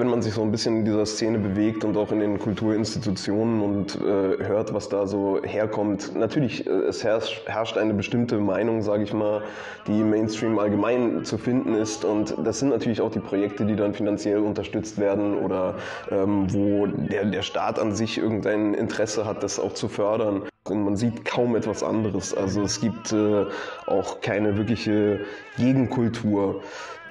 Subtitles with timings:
[0.00, 3.60] wenn man sich so ein bisschen in dieser Szene bewegt und auch in den Kulturinstitutionen
[3.60, 8.80] und äh, hört, was da so herkommt, natürlich, äh, es herrscht, herrscht eine bestimmte Meinung,
[8.80, 9.42] sage ich mal,
[9.86, 12.06] die im Mainstream allgemein zu finden ist.
[12.06, 15.74] Und das sind natürlich auch die Projekte, die dann finanziell unterstützt werden oder
[16.10, 20.44] ähm, wo der, der Staat an sich irgendein Interesse hat, das auch zu fördern.
[20.70, 22.34] Und man sieht kaum etwas anderes.
[22.34, 23.46] Also es gibt äh,
[23.86, 25.20] auch keine wirkliche
[25.56, 26.62] Gegenkultur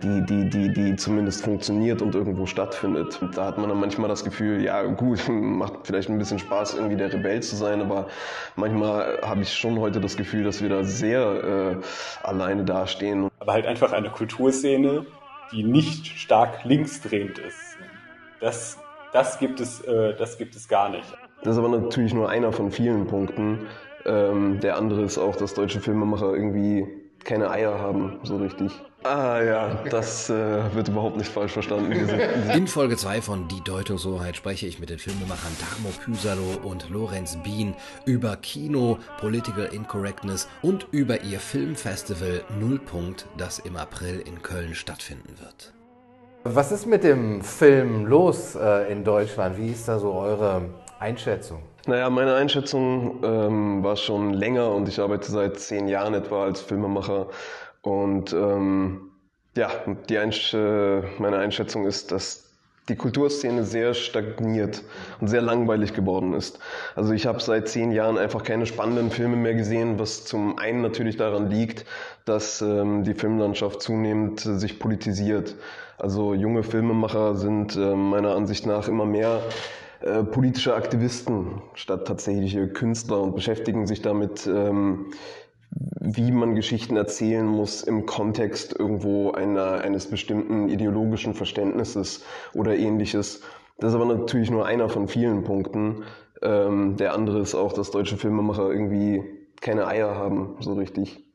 [0.04, 3.22] die, die, die, die zumindest funktioniert und irgendwo stattfindet.
[3.22, 6.76] Und da hat man dann manchmal das Gefühl, ja gut, macht vielleicht ein bisschen Spaß,
[6.76, 8.08] irgendwie der Rebell zu sein, aber
[8.56, 13.30] manchmal habe ich schon heute das Gefühl, dass wir da sehr äh, alleine dastehen.
[13.40, 15.06] Aber halt einfach eine Kulturszene,
[15.52, 17.78] die nicht stark linksdrehend ist.
[18.40, 18.78] Das,
[19.12, 21.14] das, gibt, es, äh, das gibt es gar nicht.
[21.44, 23.68] Das ist aber natürlich nur einer von vielen Punkten.
[24.06, 26.88] Ähm, der andere ist auch, dass deutsche Filmemacher irgendwie
[27.24, 28.72] keine Eier haben, so richtig.
[29.04, 31.94] Ah ja, das äh, wird überhaupt nicht falsch verstanden.
[32.54, 37.38] In Folge 2 von Die Deutungshoheit spreche ich mit den Filmemachern Damo Püsalo und Lorenz
[37.42, 44.76] Bien über Kino, Political Incorrectness und über ihr Filmfestival Nullpunkt, das im April in Köln
[44.76, 45.74] stattfinden wird.
[46.44, 49.58] Was ist mit dem Film los äh, in Deutschland?
[49.58, 50.64] Wie ist da so eure
[51.00, 51.64] Einschätzung?
[51.88, 56.62] Naja, meine Einschätzung ähm, war schon länger und ich arbeite seit zehn Jahren etwa als
[56.62, 57.28] Filmemacher.
[57.82, 59.12] Und ähm,
[59.56, 59.70] ja,
[60.10, 62.50] die Einsch äh, meine Einschätzung ist, dass
[62.90, 64.84] die Kulturszene sehr stagniert
[65.22, 66.60] und sehr langweilig geworden ist.
[66.96, 70.82] Also ich habe seit zehn Jahren einfach keine spannenden Filme mehr gesehen, was zum einen
[70.82, 71.86] natürlich daran liegt,
[72.26, 75.56] dass ähm, die Filmlandschaft zunehmend äh, sich politisiert.
[75.98, 79.42] Also junge Filmemacher sind äh, meiner Ansicht nach immer mehr
[80.02, 85.12] äh, politische Aktivisten statt tatsächliche Künstler und beschäftigen sich damit, ähm,
[86.00, 93.42] wie man Geschichten erzählen muss im Kontext irgendwo einer, eines bestimmten ideologischen Verständnisses oder ähnliches.
[93.78, 96.04] Das ist aber natürlich nur einer von vielen Punkten.
[96.42, 99.24] Ähm, der andere ist auch, dass deutsche Filmemacher irgendwie
[99.62, 101.29] keine Eier haben, so richtig.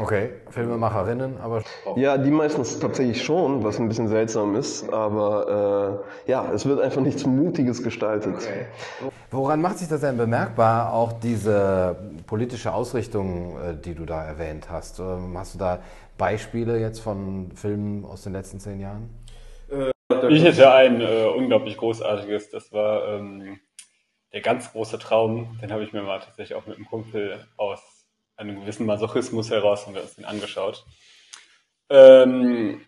[0.00, 1.62] Okay, Filmemacherinnen, aber.
[1.96, 6.80] Ja, die meistens tatsächlich schon, was ein bisschen seltsam ist, aber äh, ja, es wird
[6.80, 8.36] einfach nichts Mutiges gestaltet.
[8.36, 8.66] Okay.
[9.30, 11.96] Woran macht sich das denn bemerkbar, auch diese
[12.26, 14.98] politische Ausrichtung, äh, die du da erwähnt hast?
[15.00, 15.80] Ähm, hast du da
[16.16, 19.10] Beispiele jetzt von Filmen aus den letzten zehn Jahren?
[19.70, 19.92] Äh,
[20.28, 23.60] ich hätte ein äh, unglaublich großartiges, das war ähm,
[24.32, 27.99] der ganz große Traum, den habe ich mir mal tatsächlich auch mit einem Kumpel aus
[28.40, 30.84] einem gewissen Masochismus heraus haben wir uns den angeschaut.
[31.90, 32.80] Ähm,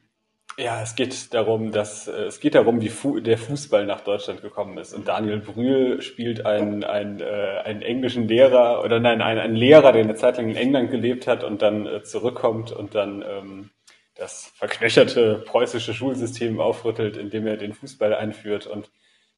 [0.59, 4.43] ja, es geht darum, dass äh, es geht darum, wie Fu der Fußball nach Deutschland
[4.43, 4.93] gekommen ist.
[4.93, 9.93] Und Daniel Brühl spielt einen, einen, äh, einen englischen Lehrer oder nein, einen, einen Lehrer,
[9.93, 13.71] der eine Zeit lang in England gelebt hat und dann äh, zurückkommt und dann ähm,
[14.15, 18.67] das verknöcherte preußische Schulsystem aufrüttelt, indem er den Fußball einführt.
[18.67, 18.91] Und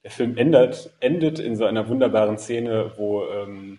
[0.03, 3.79] der Film endet, endet in so einer wunderbaren Szene, wo ähm,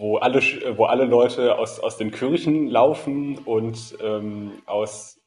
[0.00, 0.40] wo alle,
[0.78, 5.20] wo alle Leute aus, aus den Kirchen laufen und ähm, aus,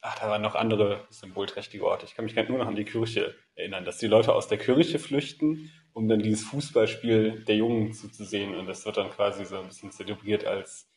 [0.00, 2.06] ach, da waren noch andere symbolträchtige Orte.
[2.06, 4.98] Ich kann mich nur noch an die Kirche erinnern, dass die Leute aus der Kirche
[4.98, 8.56] flüchten, um dann dieses Fußballspiel der Jungen zuzusehen.
[8.56, 10.90] Und das wird dann quasi so ein bisschen zelebriert als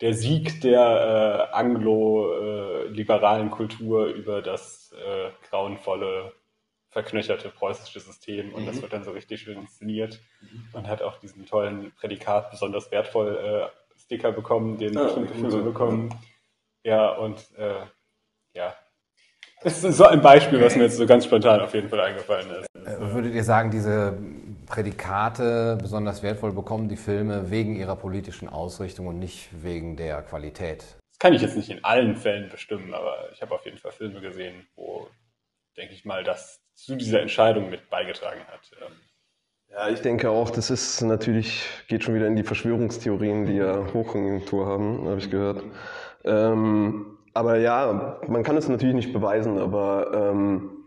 [0.00, 6.32] der Sieg der äh, anglo-liberalen äh, Kultur über das äh, grauenvolle
[6.94, 8.66] verknöcherte preußische System und mhm.
[8.66, 10.68] das wird dann so richtig schön inszeniert mhm.
[10.72, 15.62] und hat auch diesen tollen Prädikat besonders wertvoll äh, Sticker bekommen, den ah, bestimmte Filme
[15.62, 16.14] bekommen.
[16.84, 17.80] Ja, und äh,
[18.54, 18.74] ja.
[19.62, 22.48] Das ist so ein Beispiel, was mir jetzt so ganz spontan auf jeden Fall eingefallen
[22.50, 22.68] ist.
[22.76, 24.16] Äh, würdet ihr sagen, diese
[24.66, 30.84] Prädikate besonders wertvoll bekommen die Filme wegen ihrer politischen Ausrichtung und nicht wegen der Qualität?
[31.10, 33.90] Das kann ich jetzt nicht in allen Fällen bestimmen, aber ich habe auf jeden Fall
[33.90, 35.08] Filme gesehen, wo,
[35.76, 38.70] denke ich mal, das zu dieser Entscheidung mit beigetragen hat.
[38.80, 38.92] Ähm.
[39.70, 43.92] Ja, ich denke auch, das ist natürlich, geht schon wieder in die Verschwörungstheorien, die ja
[43.92, 45.64] Hochkonjunktur haben, habe ich gehört.
[46.24, 50.83] Ähm, aber ja, man kann es natürlich nicht beweisen, aber ähm,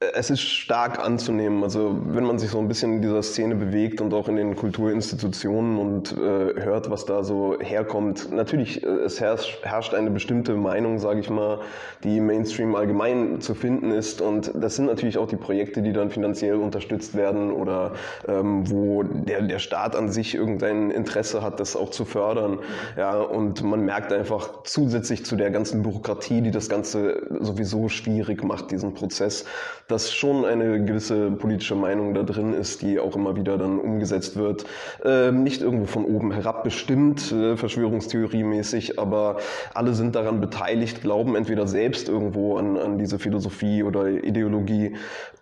[0.00, 1.62] es ist stark anzunehmen.
[1.62, 4.56] Also wenn man sich so ein bisschen in dieser Szene bewegt und auch in den
[4.56, 8.32] Kulturinstitutionen und äh, hört, was da so herkommt.
[8.32, 11.60] Natürlich, äh, es herrscht, eine bestimmte Meinung, sage ich mal,
[12.02, 14.22] die Mainstream allgemein zu finden ist.
[14.22, 17.92] Und das sind natürlich auch die Projekte, die dann finanziell unterstützt werden oder
[18.26, 22.60] ähm, wo der, der Staat an sich irgendein Interesse hat, das auch zu fördern.
[22.96, 28.42] Ja, und man merkt einfach zusätzlich zu der ganzen Bürokratie, die das Ganze sowieso schwierig
[28.42, 29.44] macht, diesen Prozess,
[29.90, 34.36] dass schon eine gewisse politische Meinung da drin ist, die auch immer wieder dann umgesetzt
[34.36, 34.64] wird.
[35.04, 39.38] Ähm, nicht irgendwo von oben herab bestimmt, äh, Verschwörungstheorie-mäßig, aber
[39.74, 44.94] alle sind daran beteiligt, glauben entweder selbst irgendwo an, an diese Philosophie oder Ideologie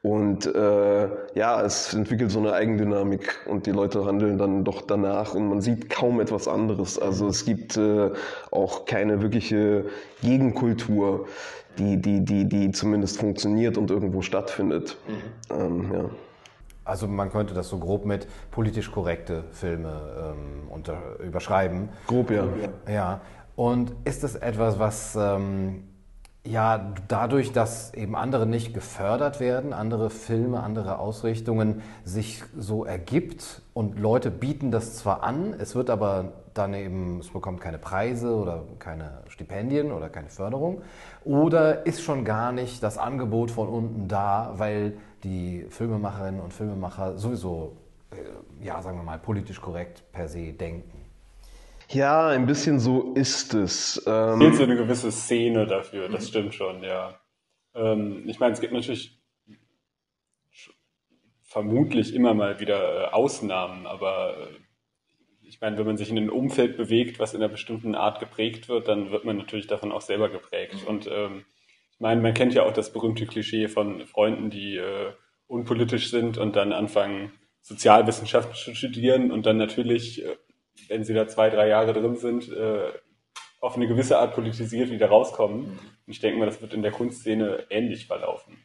[0.03, 5.35] und äh, ja, es entwickelt so eine Eigendynamik und die Leute handeln dann doch danach
[5.35, 6.99] und man sieht kaum etwas anderes.
[6.99, 8.11] Also es gibt äh,
[8.51, 9.87] auch keine wirkliche
[10.23, 11.27] Gegenkultur,
[11.79, 14.97] die, die, die, die zumindest funktioniert und irgendwo stattfindet.
[15.09, 15.57] Mhm.
[15.57, 16.05] Ähm, ja.
[16.85, 21.91] Also man könnte das so grob mit politisch korrekte Filme ähm, unter, überschreiben.
[22.07, 22.47] Grob, ja.
[22.91, 23.21] Ja.
[23.57, 25.85] Und ist das etwas, was ähm,
[26.47, 33.61] ja, dadurch, dass eben andere nicht gefördert werden, andere Filme, andere Ausrichtungen sich so ergibt
[33.75, 38.34] und Leute bieten das zwar an, es wird aber dann eben, es bekommt keine Preise
[38.34, 40.82] oder keine Stipendien oder keine Förderung
[41.25, 47.16] oder ist schon gar nicht das Angebot von unten da, weil die Filmemacherinnen und Filmemacher
[47.16, 47.76] sowieso,
[48.10, 50.90] äh, ja, sagen wir mal, politisch korrekt per se denken.
[51.90, 54.02] Ja, ein bisschen so ist es.
[54.06, 57.14] Ähm, es gibt so eine gewisse Szene dafür, das stimmt schon, ja.
[57.75, 59.19] Ähm, ich meine, es gibt natürlich
[61.49, 64.68] vermutlich immer mal wieder äh, Ausnahmen, aber äh,
[65.58, 68.69] ich meine, wenn man sich in einem Umfeld bewegt, was in einer bestimmten Art geprägt
[68.69, 70.87] wird, dann wird man natürlich davon auch selber geprägt.
[70.87, 71.44] Und ähm,
[71.93, 75.12] ich meine, man kennt ja auch das berühmte Klischee von Freunden, die äh,
[75.49, 80.37] unpolitisch sind und dann anfangen, Sozialwissenschaften zu studieren und dann natürlich äh,
[80.88, 82.93] wenn sie da zwei, drei Jahre drin sind, äh,
[83.60, 85.64] auf eine gewisse Art politisiert wieder rauskommen.
[85.66, 88.56] Und ich denke mal, das wird in der Kunstszene ähnlich verlaufen.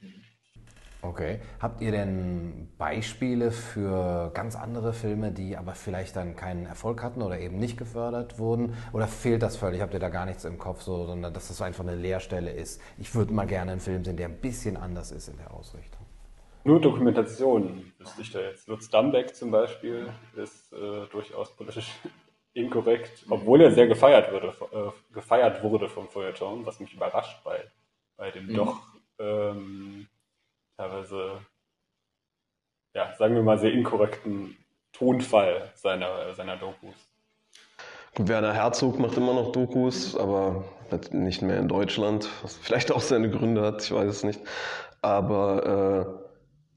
[1.03, 1.41] Okay.
[1.59, 7.21] Habt ihr denn Beispiele für ganz andere Filme, die aber vielleicht dann keinen Erfolg hatten
[7.21, 8.77] oder eben nicht gefördert wurden?
[8.94, 9.81] Oder fehlt das völlig?
[9.81, 12.81] Habt ihr da gar nichts im Kopf, so, sondern dass das einfach eine Leerstelle ist?
[12.97, 16.05] Ich würde mal gerne einen Film sehen, der ein bisschen anders ist in der Ausrichtung.
[16.63, 18.69] Nur Dokumentation wüsste ich da jetzt.
[18.69, 20.07] Lutz Dambeck zum Beispiel
[20.38, 21.91] ist äh, durchaus politisch
[22.53, 27.59] inkorrekt, obwohl er sehr gefeiert wurde, äh, gefeiert wurde vom Feuilleton, was mich überrascht bei,
[28.15, 28.53] bei dem mhm.
[28.55, 28.79] doch
[29.19, 30.07] ähm,
[30.77, 31.39] teilweise,
[32.95, 34.57] ja, sagen wir mal, sehr inkorrekten
[34.91, 36.93] Tonfall seiner, seiner Dokus.
[38.17, 40.65] Werner Herzog macht immer noch Dokus, aber
[41.11, 44.39] nicht mehr in Deutschland, was vielleicht auch seine Gründe hat, ich weiß es nicht.
[45.01, 46.21] Aber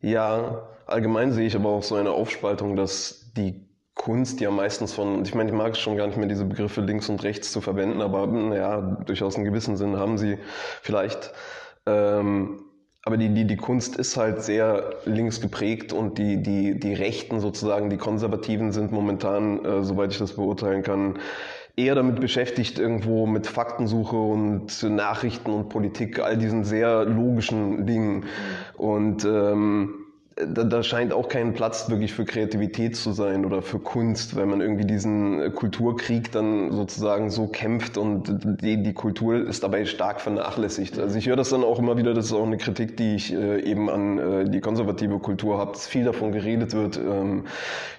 [0.02, 4.94] äh, ja, allgemein sehe ich aber auch so eine Aufspaltung, dass die Kunst ja meistens
[4.94, 7.52] von, ich meine, ich mag es schon gar nicht mehr, diese Begriffe links und rechts
[7.52, 10.38] zu verwenden, aber ja, durchaus einen gewissen Sinn haben sie
[10.81, 11.32] vielleicht.
[11.87, 12.65] Ähm,
[13.06, 17.38] aber die, die, die Kunst ist halt sehr links geprägt und die, die, die Rechten
[17.38, 21.20] sozusagen, die Konservativen sind momentan, äh, soweit ich das beurteilen kann,
[21.76, 28.25] eher damit beschäftigt, irgendwo mit Faktensuche und Nachrichten und Politik, all diesen sehr logischen Dingen.
[28.76, 30.06] Und ähm,
[30.37, 34.44] da, da scheint auch kein Platz wirklich für Kreativität zu sein oder für Kunst, weil
[34.44, 39.87] man irgendwie diesen äh, Kulturkrieg dann sozusagen so kämpft und die, die Kultur ist dabei
[39.87, 40.99] stark vernachlässigt.
[40.99, 43.33] Also ich höre das dann auch immer wieder, das ist auch eine Kritik, die ich
[43.33, 47.44] äh, eben an äh, die konservative Kultur habe, dass viel davon geredet wird, ähm,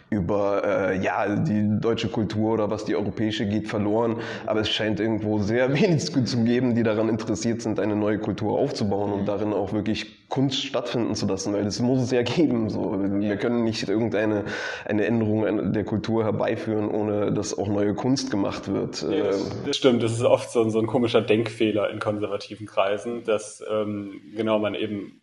[0.10, 4.18] über äh, ja die deutsche Kultur oder was die europäische geht verloren.
[4.46, 8.58] Aber es scheint irgendwo sehr wenig zu geben, die daran interessiert sind, eine neue Kultur
[8.58, 12.70] aufzubauen und darin auch wirklich Kunst stattfinden zu lassen, weil das muss es ja geben.
[12.70, 12.98] So.
[13.20, 14.46] Wir können nicht irgendeine
[14.86, 19.06] eine Änderung der Kultur herbeiführen, ohne dass auch neue Kunst gemacht wird.
[19.08, 22.66] Nee, das, ähm, das, stimmt, das ist oft so, so, ein komischer Denkfehler in konservativen
[22.66, 25.22] Kreisen, dass ähm, genau man eben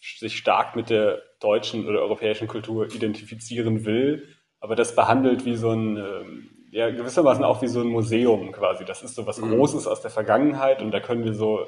[0.00, 4.28] sich stark mit der deutschen oder europäischen Kultur identifizieren will,
[4.60, 8.84] aber das behandelt wie so ein, ähm, ja, gewissermaßen auch wie so ein Museum quasi.
[8.84, 9.50] Das ist so was mhm.
[9.50, 11.66] Großes aus der Vergangenheit und da können wir so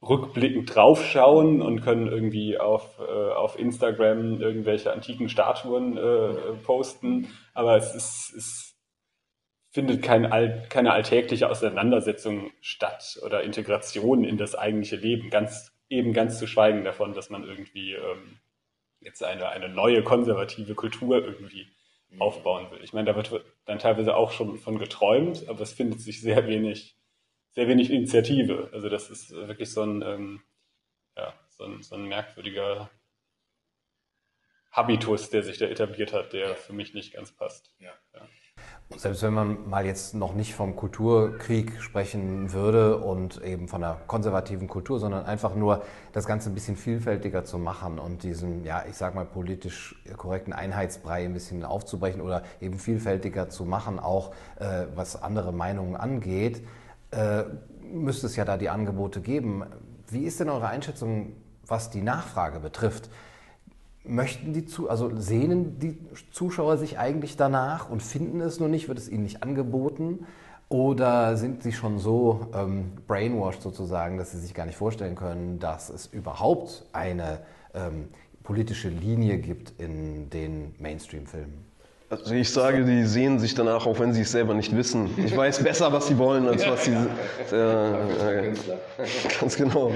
[0.00, 6.34] rückblickend draufschauen und können irgendwie auf, äh, auf Instagram irgendwelche antiken Statuen äh,
[6.64, 8.68] posten, aber es ist, es
[9.70, 10.30] findet kein,
[10.68, 15.30] keine alltägliche Auseinandersetzung statt oder Integration in das eigentliche Leben.
[15.30, 18.38] Ganz, eben ganz zu schweigen davon, dass man irgendwie ähm,
[19.00, 21.66] jetzt eine, eine neue konservative Kultur irgendwie
[22.10, 22.20] mhm.
[22.20, 22.82] aufbauen will.
[22.82, 26.46] Ich meine, da wird dann teilweise auch schon von geträumt, aber es findet sich sehr
[26.46, 26.96] wenig,
[27.52, 28.70] sehr wenig Initiative.
[28.72, 30.42] Also das ist wirklich so ein, ähm,
[31.16, 32.90] ja, so ein, so ein merkwürdiger
[34.70, 37.70] Habitus, der sich da etabliert hat, der für mich nicht ganz passt.
[37.78, 37.90] Ja.
[38.14, 38.20] ja.
[38.96, 44.00] Selbst wenn man mal jetzt noch nicht vom Kulturkrieg sprechen würde und eben von der
[44.06, 48.84] konservativen Kultur, sondern einfach nur das Ganze ein bisschen vielfältiger zu machen und diesen, ja,
[48.88, 54.32] ich sag mal politisch korrekten Einheitsbrei ein bisschen aufzubrechen oder eben vielfältiger zu machen, auch
[54.58, 56.66] äh, was andere Meinungen angeht,
[57.10, 57.44] äh,
[57.82, 59.64] müsste es ja da die Angebote geben.
[60.08, 61.34] Wie ist denn eure Einschätzung?
[61.68, 63.10] was die Nachfrage betrifft,
[64.08, 65.98] möchten die zu, also sehnen die
[66.32, 70.26] Zuschauer sich eigentlich danach und finden es nur nicht, wird es ihnen nicht angeboten?
[70.68, 75.58] Oder sind sie schon so ähm, brainwashed sozusagen, dass sie sich gar nicht vorstellen können,
[75.58, 77.40] dass es überhaupt eine
[77.72, 78.08] ähm,
[78.42, 81.68] politische Linie gibt in den Mainstream-Filmen?
[82.10, 85.10] Also ich sage, die sehen sich danach, auch wenn sie es selber nicht wissen.
[85.18, 86.96] Ich weiß besser, was sie wollen, als was sie.
[87.52, 88.54] Äh, äh,
[89.40, 89.92] ganz genau.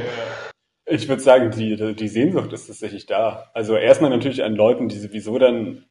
[0.85, 3.51] Ich würde sagen, die, die Sehnsucht ist tatsächlich da.
[3.55, 5.85] Also erstmal natürlich an Leuten, die sowieso dann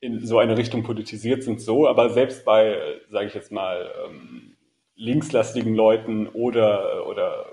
[0.00, 4.56] in so eine Richtung politisiert sind, so, aber selbst bei, sage ich jetzt mal, ähm,
[4.96, 7.46] linkslastigen Leuten oder, oder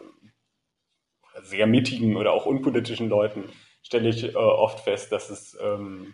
[1.44, 3.46] sehr mittigen oder auch unpolitischen Leuten
[3.84, 6.14] stelle ich äh, oft fest, dass es ähm,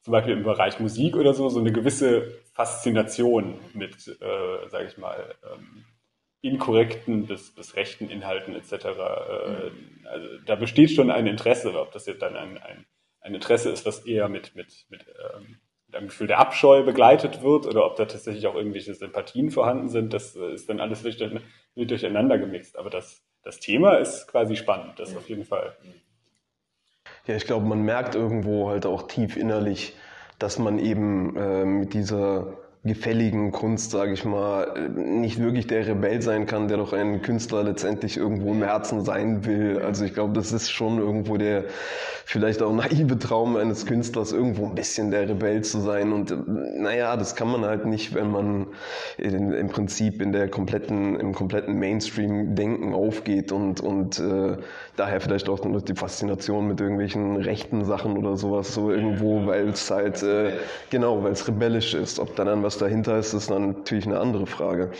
[0.00, 4.98] zum Beispiel im Bereich Musik oder so so eine gewisse Faszination mit, äh, sage ich
[4.98, 5.84] mal, ähm,
[6.42, 8.72] inkorrekten bis, bis rechten Inhalten etc.
[8.72, 10.06] Äh, mhm.
[10.06, 12.86] also da besteht schon ein Interesse, ob das jetzt dann ein, ein,
[13.20, 17.42] ein Interesse ist, was eher mit, mit, mit, ähm, mit einem Gefühl der Abscheu begleitet
[17.42, 21.04] wird oder ob da tatsächlich auch irgendwelche Sympathien vorhanden sind, das äh, ist dann alles
[21.04, 21.20] wild,
[21.74, 22.78] wild durcheinander gemixt.
[22.78, 25.76] Aber das, das Thema ist quasi spannend, das auf jeden Fall.
[27.26, 29.94] Ja, ich glaube, man merkt irgendwo halt auch tief innerlich,
[30.38, 36.22] dass man eben äh, mit dieser gefälligen Kunst, sage ich mal, nicht wirklich der Rebell
[36.22, 39.82] sein kann, der doch ein Künstler letztendlich irgendwo im Herzen sein will.
[39.84, 41.64] Also ich glaube, das ist schon irgendwo der
[42.30, 46.12] vielleicht auch naive Traum eines Künstlers, irgendwo ein bisschen der Rebell zu sein.
[46.12, 46.32] Und
[46.80, 48.68] naja, das kann man halt nicht, wenn man
[49.18, 54.56] in, im Prinzip in der kompletten, im kompletten Mainstream-Denken aufgeht und, und äh,
[54.96, 59.90] daher vielleicht auch die Faszination mit irgendwelchen rechten Sachen oder sowas so irgendwo, weil es
[59.90, 60.52] halt, äh,
[60.90, 62.20] genau, weil es rebellisch ist.
[62.20, 64.90] Ob da dann was dahinter ist, ist dann natürlich eine andere Frage.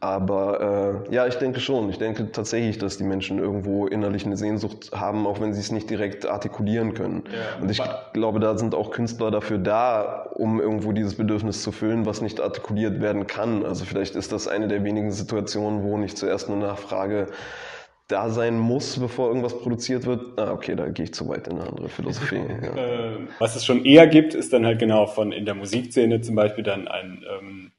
[0.00, 1.90] Aber äh, ja, ich denke schon.
[1.90, 5.72] Ich denke tatsächlich, dass die Menschen irgendwo innerlich eine Sehnsucht haben, auch wenn sie es
[5.72, 7.24] nicht direkt artikulieren können.
[7.26, 7.82] Ja, und ich
[8.12, 12.40] glaube, da sind auch Künstler dafür da, um irgendwo dieses Bedürfnis zu füllen, was nicht
[12.40, 13.66] artikuliert werden kann.
[13.66, 17.26] Also vielleicht ist das eine der wenigen Situationen, wo nicht zuerst eine Nachfrage
[18.08, 20.38] da sein muss, bevor irgendwas produziert wird.
[20.38, 22.36] Ah, okay, da gehe ich zu weit in eine andere Philosophie.
[22.62, 22.76] Ja.
[22.76, 26.34] Äh, was es schon eher gibt, ist dann halt genau von in der Musikszene zum
[26.34, 27.72] Beispiel dann ein ähm,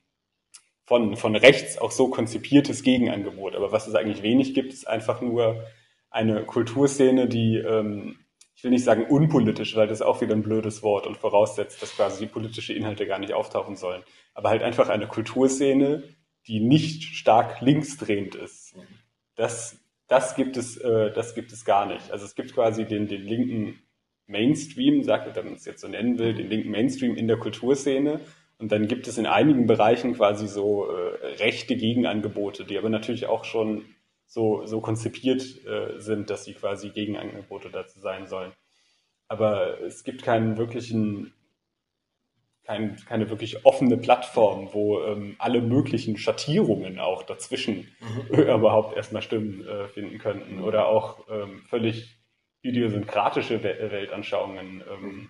[0.90, 3.56] von, von rechts auch so konzipiertes Gegenangebot.
[3.56, 5.64] Aber was es eigentlich wenig gibt, ist einfach nur
[6.10, 8.18] eine Kulturszene, die, ähm,
[8.56, 11.80] ich will nicht sagen unpolitisch, weil das ist auch wieder ein blödes Wort und voraussetzt,
[11.84, 14.02] dass quasi die politische Inhalte gar nicht auftauchen sollen.
[14.34, 16.04] Aber halt einfach eine Kulturszene,
[16.48, 18.76] die nicht stark linksdrehend ist.
[19.36, 19.78] Das,
[20.10, 22.12] das gibt es, äh, das gibt es gar nicht.
[22.12, 23.80] Also es gibt quasi den, den linken
[24.28, 28.20] Mainstream, sagt, wenn man es jetzt so nennen will, den linken Mainstream in der Kulturszene
[28.58, 33.28] und dann gibt es in einigen Bereichen quasi so äh, rechte Gegenangebote, die aber natürlich
[33.28, 33.86] auch schon
[34.26, 38.52] so, so konzipiert äh, sind, dass sie quasi Gegenangebote dazu sein sollen.
[39.28, 41.34] Aber es gibt keinen wirklichen,
[42.70, 47.88] kein, keine wirklich offene Plattform, wo ähm, alle möglichen Schattierungen auch dazwischen
[48.30, 48.40] mhm.
[48.40, 50.58] überhaupt erstmal Stimmen äh, finden könnten.
[50.58, 50.64] Mhm.
[50.64, 52.20] Oder auch ähm, völlig
[52.62, 55.30] idiosynkratische Weltanschauungen ähm,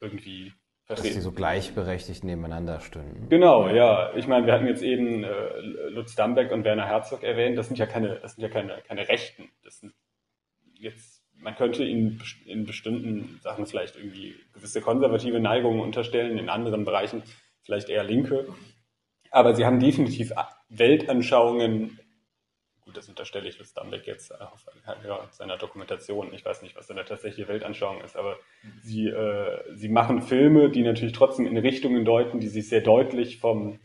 [0.00, 0.52] irgendwie
[0.88, 3.28] dass die so gleichberechtigt nebeneinander stünden.
[3.28, 4.10] Genau, ja.
[4.16, 5.58] Ich meine, wir hatten jetzt eben äh,
[5.90, 7.58] Lutz Dambeck und Werner Herzog erwähnt.
[7.58, 9.50] Das sind ja keine, das sind ja keine, keine Rechten.
[9.62, 9.92] Das sind
[10.72, 16.84] jetzt, man könnte ihnen in bestimmten Sachen vielleicht irgendwie gewisse konservative Neigungen unterstellen, in anderen
[16.84, 17.22] Bereichen
[17.62, 18.46] vielleicht eher Linke.
[19.30, 20.32] Aber sie haben definitiv
[20.68, 21.98] Weltanschauungen
[22.88, 24.64] gut, das unterstelle ich Lutz Dambeck jetzt auf
[25.04, 26.32] ja, seiner Dokumentation.
[26.32, 28.38] Ich weiß nicht, was seine tatsächliche Weltanschauung ist, aber
[28.82, 33.40] sie, äh, sie machen Filme, die natürlich trotzdem in Richtungen deuten, die sich sehr deutlich
[33.40, 33.78] vom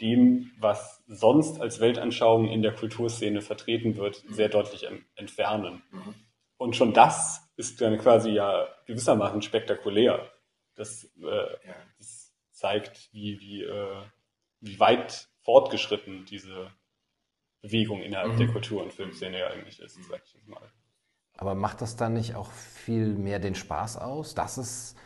[0.00, 5.82] dem, was sonst als Weltanschauung in der Kulturszene vertreten wird, sehr deutlich entfernen.
[5.92, 6.14] Mhm.
[6.58, 10.30] Und schon das ist dann quasi ja gewissermaßen spektakulär.
[10.74, 14.02] Das, äh, das zeigt, wie, wie, äh,
[14.60, 16.70] wie weit fortgeschritten diese
[17.62, 18.38] Bewegung innerhalb mhm.
[18.38, 20.70] der Kultur- und Filmszene ja eigentlich ist, sag ich jetzt mal.
[21.36, 24.96] Aber macht das dann nicht auch viel mehr den Spaß aus, dass es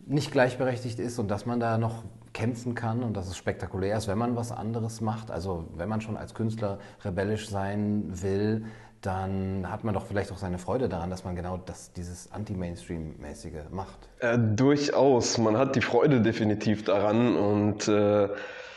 [0.00, 4.06] nicht gleichberechtigt ist und dass man da noch kämpfen kann und dass es spektakulär ist,
[4.06, 5.30] wenn man was anderes macht?
[5.30, 8.66] Also wenn man schon als Künstler rebellisch sein will,
[9.02, 13.70] dann hat man doch vielleicht auch seine Freude daran, dass man genau das, dieses Anti-Mainstream-mäßige
[13.70, 14.08] macht.
[14.18, 15.38] Äh, durchaus.
[15.38, 18.28] Man hat die Freude definitiv daran und äh,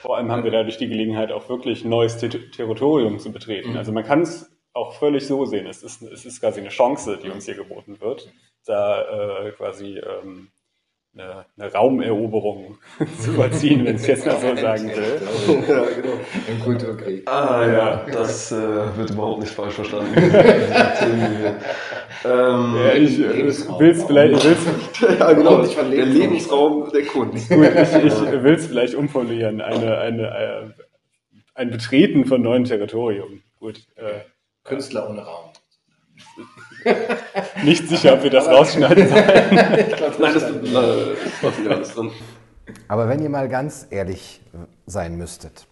[0.01, 3.71] vor allem haben wir dadurch die Gelegenheit, auch wirklich neues Ter Territorium zu betreten.
[3.71, 3.77] Mhm.
[3.77, 5.67] Also man kann es auch völlig so sehen.
[5.67, 8.31] Es ist, es ist quasi eine Chance, die uns hier geboten wird,
[8.65, 10.49] da äh, quasi ähm,
[11.13, 12.77] eine, eine Raumeroberung
[13.19, 15.21] zu vollziehen, wenn ich es jetzt mal so sagen will.
[15.67, 16.13] ja, genau.
[16.49, 17.29] Ein Kulturkrieg.
[17.29, 20.13] Ah ja, das äh, wird überhaupt nicht falsch verstanden.
[20.15, 20.33] ähm,
[22.23, 23.37] ja, ich äh,
[23.79, 24.43] will es vielleicht...
[24.43, 24.65] Will's,
[25.19, 27.49] ja, genau, der Lebensraum der Kunst.
[27.49, 29.59] Gut, ich, ich will es vielleicht umformulieren.
[29.61, 30.69] Eine, eine, äh,
[31.55, 33.41] ein Betreten von neuen Territorium.
[33.59, 33.79] Gut.
[33.95, 34.21] Äh,
[34.63, 35.50] Künstler ohne Raum.
[37.63, 39.23] Nicht sicher, ob wir das rausschneiden sollen.
[39.51, 42.11] Nein, das ist alles drin.
[42.87, 44.41] Aber wenn ihr mal ganz ehrlich
[44.85, 45.67] sein müsstet,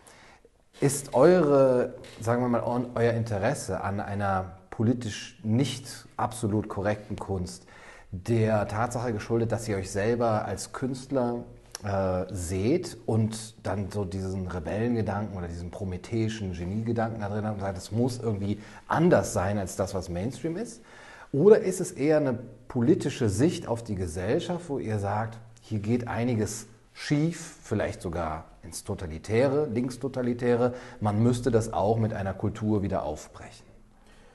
[0.81, 2.63] ist eure, sagen wir mal,
[2.95, 7.65] euer Interesse an einer politisch nicht absolut korrekten Kunst
[8.11, 11.43] der Tatsache geschuldet, dass ihr euch selber als Künstler
[11.83, 17.61] äh, seht und dann so diesen Rebellengedanken oder diesen prometheischen Geniegedanken da drin habt und
[17.61, 20.81] sagt, es muss irgendwie anders sein als das, was Mainstream ist?
[21.31, 26.07] Oder ist es eher eine politische Sicht auf die Gesellschaft, wo ihr sagt, hier geht
[26.07, 33.03] einiges schief, vielleicht sogar ins Totalitäre, Linkstotalitäre, man müsste das auch mit einer Kultur wieder
[33.03, 33.65] aufbrechen?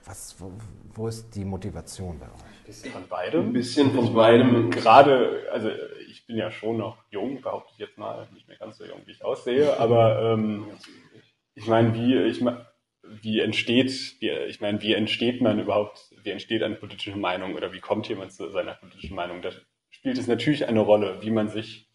[0.05, 0.53] Was, wo,
[0.95, 2.33] wo ist die Motivation bei euch?
[2.33, 3.41] Ein bisschen von beidem.
[3.47, 4.71] Ein bisschen von beidem.
[4.71, 5.71] Gerade, also
[6.09, 9.01] ich bin ja schon noch jung, behaupte ich jetzt mal, nicht mehr ganz so jung,
[9.05, 10.67] wie ich aussehe, aber ähm,
[11.55, 12.45] ich meine, wie, ich
[13.03, 17.73] wie entsteht, wie, ich meine, wie entsteht man überhaupt, wie entsteht eine politische Meinung oder
[17.73, 19.43] wie kommt jemand zu seiner politischen Meinung?
[19.43, 19.51] Da
[19.91, 21.89] spielt es natürlich eine Rolle, wie man sich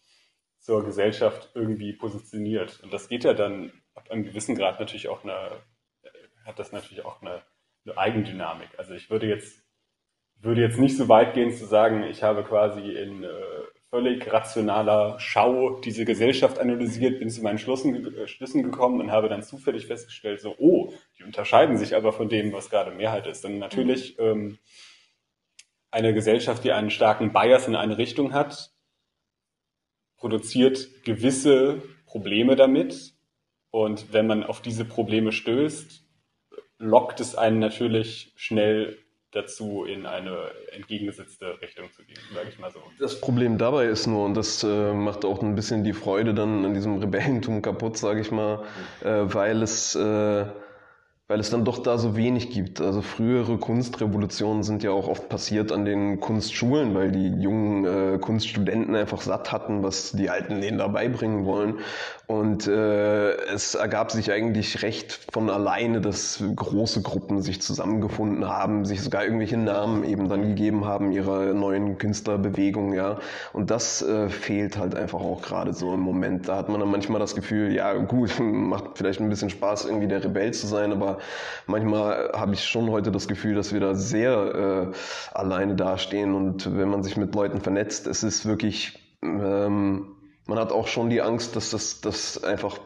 [0.60, 2.80] zur Gesellschaft irgendwie positioniert.
[2.82, 5.62] Und das geht ja dann ab einem gewissen Grad natürlich auch eine,
[6.44, 7.42] hat das natürlich auch eine,
[7.84, 8.68] eine Eigendynamik.
[8.78, 9.64] Also ich würde jetzt,
[10.36, 13.28] würde jetzt nicht so weit gehen zu sagen, ich habe quasi in äh,
[13.90, 19.28] völlig rationaler Schau diese Gesellschaft analysiert, bin zu meinen Schlüssen, äh, Schlüssen gekommen und habe
[19.28, 23.42] dann zufällig festgestellt, so, oh, die unterscheiden sich aber von dem, was gerade Mehrheit ist.
[23.42, 24.58] Denn natürlich ähm,
[25.90, 28.72] eine Gesellschaft, die einen starken Bias in eine Richtung hat,
[30.16, 33.14] produziert gewisse Probleme damit.
[33.72, 36.04] Und wenn man auf diese Probleme stößt,
[36.78, 38.98] lockt es einen natürlich schnell
[39.32, 42.80] dazu, in eine entgegengesetzte Richtung zu gehen, sage ich mal so.
[42.98, 46.64] Das Problem dabei ist nur, und das äh, macht auch ein bisschen die Freude dann
[46.64, 48.64] an diesem Rebellentum kaputt, sage ich mal,
[49.02, 50.46] äh, weil es äh,
[51.30, 52.80] weil es dann doch da so wenig gibt.
[52.80, 58.18] Also frühere Kunstrevolutionen sind ja auch oft passiert an den Kunstschulen, weil die jungen äh,
[58.18, 61.78] Kunststudenten einfach satt hatten, was die Alten denen dabei bringen wollen.
[62.26, 68.84] Und äh, es ergab sich eigentlich recht von alleine, dass große Gruppen sich zusammengefunden haben,
[68.84, 73.18] sich sogar irgendwelche Namen eben dann gegeben haben, ihrer neuen Künstlerbewegung, ja.
[73.52, 76.48] Und das äh, fehlt halt einfach auch gerade so im Moment.
[76.48, 80.08] Da hat man dann manchmal das Gefühl, ja gut, macht vielleicht ein bisschen Spaß, irgendwie
[80.08, 81.19] der Rebell zu sein, aber
[81.66, 86.34] manchmal habe ich schon heute das Gefühl, dass wir da sehr äh, alleine dastehen.
[86.34, 91.10] Und wenn man sich mit Leuten vernetzt, es ist wirklich, ähm, man hat auch schon
[91.10, 92.78] die Angst, dass das, das einfach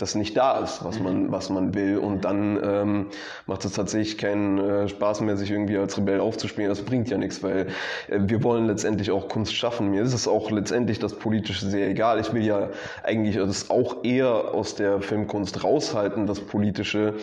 [0.00, 1.98] das nicht da ist, was man, was man will.
[1.98, 3.06] Und dann ähm,
[3.46, 6.68] macht es tatsächlich keinen äh, Spaß mehr, sich irgendwie als Rebell aufzuspielen.
[6.68, 7.66] Das bringt ja nichts, weil
[8.08, 9.90] äh, wir wollen letztendlich auch Kunst schaffen.
[9.90, 12.20] Mir ist es auch letztendlich das Politische sehr egal.
[12.20, 12.70] Ich will ja
[13.02, 17.14] eigentlich das auch eher aus der Filmkunst raushalten, das Politische,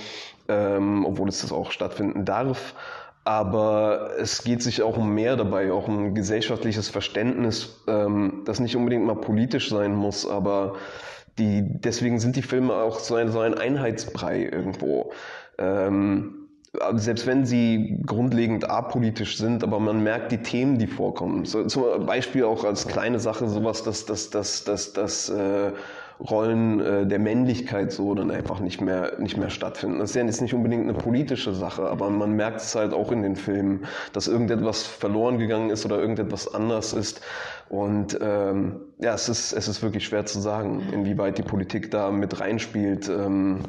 [0.48, 2.74] ähm, obwohl es das auch stattfinden darf.
[3.28, 8.62] Aber es geht sich auch um mehr dabei, auch um ein gesellschaftliches Verständnis, ähm, das
[8.62, 10.76] nicht unbedingt mal politisch sein muss, aber
[11.38, 15.12] die, deswegen sind die Filme auch so ein, so ein Einheitsbrei irgendwo.
[15.58, 16.47] Ähm,
[16.95, 21.45] selbst wenn sie grundlegend apolitisch sind, aber man merkt die Themen, die vorkommen.
[21.45, 25.71] So, zum Beispiel auch als kleine Sache sowas, dass das, das, das, das äh,
[26.20, 30.00] Rollen äh, der Männlichkeit so dann einfach nicht mehr, nicht mehr stattfinden.
[30.00, 33.12] Das ist ja jetzt nicht unbedingt eine politische Sache, aber man merkt es halt auch
[33.12, 37.22] in den Filmen, dass irgendetwas verloren gegangen ist oder irgendetwas anders ist.
[37.70, 42.12] Und ähm, ja, es ist, es ist wirklich schwer zu sagen, inwieweit die Politik da
[42.12, 43.10] mit reinspielt.
[43.10, 43.60] Ähm,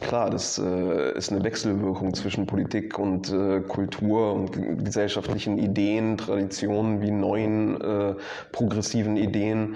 [0.00, 7.02] Klar, das äh, ist eine Wechselwirkung zwischen Politik und äh, Kultur und gesellschaftlichen Ideen, Traditionen
[7.02, 8.14] wie neuen äh,
[8.52, 9.74] progressiven Ideen.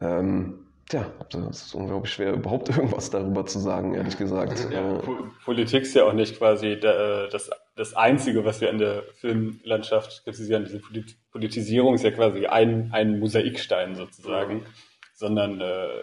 [0.00, 0.59] Ähm,
[0.90, 4.66] Tja, das ist unglaublich schwer, überhaupt irgendwas darüber zu sagen, ehrlich gesagt.
[4.72, 5.02] Ja, äh,
[5.44, 10.64] Politik ist ja auch nicht quasi das, das Einzige, was wir an der Filmlandschaft kritisieren.
[10.64, 10.80] Diese
[11.30, 14.66] Politisierung ist ja quasi ein, ein Mosaikstein sozusagen,
[15.14, 16.00] sondern äh,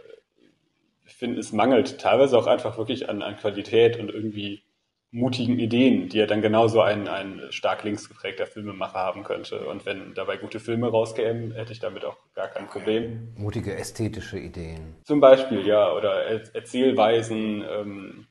[1.06, 4.64] ich finde, es mangelt teilweise auch einfach wirklich an, an Qualität und irgendwie
[5.12, 9.66] mutigen Ideen, die ja dann genauso ein, ein stark links geprägter Filmemacher haben könnte.
[9.68, 13.34] Und wenn dabei gute Filme rauskämen, hätte ich damit auch gar kein Problem.
[13.38, 14.96] Mutige ästhetische Ideen.
[15.04, 18.28] Zum Beispiel, ja, oder Erzählweisen, ähm,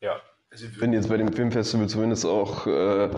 [0.00, 0.20] ja,
[0.56, 3.10] Also wenn jetzt bei dem Filmfestival zumindest auch äh,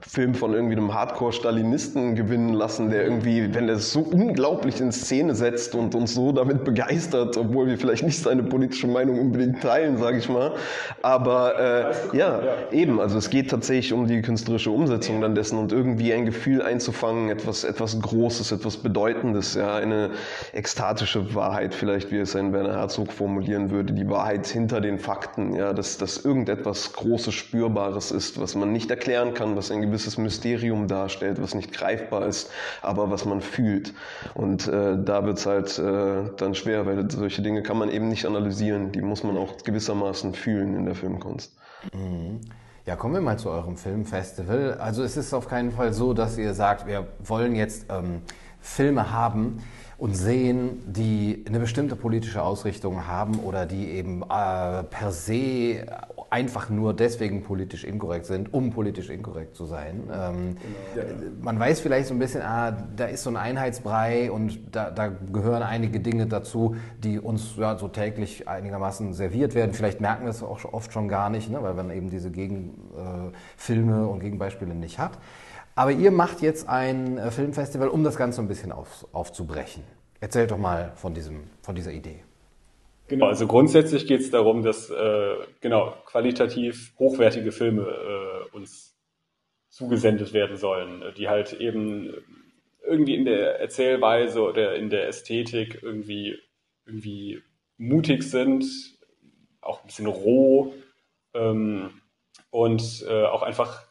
[0.00, 4.92] Film von irgendwie einem Hardcore-Stalinisten gewinnen lassen, der irgendwie, wenn er es so unglaublich in
[4.92, 9.62] Szene setzt und uns so damit begeistert, obwohl wir vielleicht nicht seine politische Meinung unbedingt
[9.62, 10.54] teilen, sage ich mal.
[11.02, 11.58] Aber
[12.12, 16.14] äh, ja, eben, also es geht tatsächlich um die künstlerische Umsetzung dann dessen und irgendwie
[16.14, 20.12] ein Gefühl einzufangen, etwas, etwas Großes, etwas Bedeutendes, ja, eine
[20.54, 25.54] ekstatische Wahrheit vielleicht, wie es ein Werner Herzog formulieren würde, die Wahrheit hinter den Fakten,
[25.54, 30.18] ja, dass, dass irgendetwas Großes, Spürbares ist, was man nicht erklären kann, was ein gewisses
[30.18, 32.50] Mysterium darstellt, was nicht greifbar ist,
[32.82, 33.94] aber was man fühlt.
[34.34, 38.08] Und äh, da wird es halt äh, dann schwer, weil solche Dinge kann man eben
[38.08, 41.56] nicht analysieren, die muss man auch gewissermaßen fühlen in der Filmkunst.
[41.92, 42.40] Mhm.
[42.84, 44.74] Ja, kommen wir mal zu eurem Filmfestival.
[44.74, 48.22] Also es ist auf keinen Fall so, dass ihr sagt, wir wollen jetzt ähm,
[48.60, 49.60] Filme haben,
[49.98, 55.86] und sehen, die eine bestimmte politische Ausrichtung haben oder die eben äh, per se
[56.30, 60.02] einfach nur deswegen politisch inkorrekt sind, um politisch inkorrekt zu sein.
[60.12, 60.56] Ähm,
[60.94, 61.06] genau.
[61.40, 65.08] Man weiß vielleicht so ein bisschen, ah, da ist so ein Einheitsbrei und da, da
[65.08, 69.72] gehören einige Dinge dazu, die uns ja, so täglich einigermaßen serviert werden.
[69.72, 74.02] Vielleicht merken wir es auch oft schon gar nicht, ne, weil man eben diese Gegenfilme
[74.02, 75.18] äh, und Gegenbeispiele nicht hat.
[75.74, 79.84] Aber ihr macht jetzt ein äh, Filmfestival, um das Ganze ein bisschen auf, aufzubrechen.
[80.20, 82.22] Erzählt doch mal von, diesem, von dieser Idee.
[83.08, 88.96] Genau, also grundsätzlich geht es darum, dass äh, genau qualitativ hochwertige Filme äh, uns
[89.68, 92.12] zugesendet werden sollen, die halt eben
[92.84, 96.38] irgendwie in der Erzählweise oder in der Ästhetik irgendwie
[96.84, 97.42] irgendwie
[97.76, 98.64] mutig sind,
[99.60, 100.74] auch ein bisschen roh
[101.34, 102.00] ähm,
[102.50, 103.82] und äh, auch einfach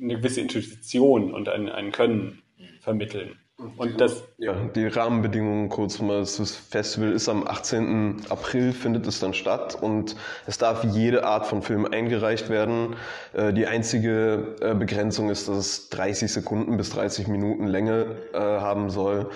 [0.00, 2.42] eine gewisse Intuition und ein, ein Können
[2.80, 3.41] vermitteln.
[3.76, 6.20] Und das, ja, die Rahmenbedingungen kurz mal.
[6.20, 8.22] Das Festival ist am 18.
[8.28, 12.96] April, findet es dann statt und es darf jede Art von Film eingereicht werden.
[13.32, 18.38] Äh, die einzige äh, Begrenzung ist, dass es 30 Sekunden bis 30 Minuten Länge äh,
[18.38, 19.30] haben soll.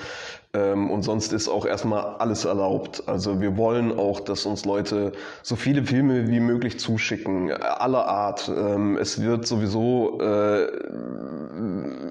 [0.56, 3.02] Ähm, und sonst ist auch erstmal alles erlaubt.
[3.06, 8.48] Also wir wollen auch, dass uns Leute so viele Filme wie möglich zuschicken, aller Art.
[8.48, 10.68] Ähm, es wird sowieso äh,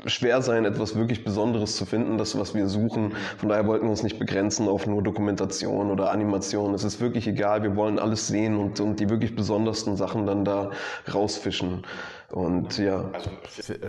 [0.05, 3.13] schwer sein, etwas wirklich Besonderes zu finden, das, was wir suchen.
[3.37, 6.73] Von daher wollten wir uns nicht begrenzen auf nur Dokumentation oder Animation.
[6.73, 10.45] Es ist wirklich egal, wir wollen alles sehen und, und die wirklich besondersten Sachen dann
[10.45, 10.69] da
[11.11, 11.83] rausfischen.
[12.31, 13.11] Und ja.
[13.11, 13.29] Also